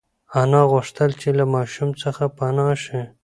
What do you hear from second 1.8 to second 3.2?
څخه پنا شي.